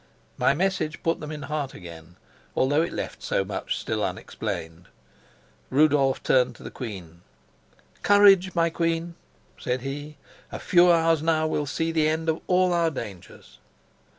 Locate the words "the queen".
6.63-7.21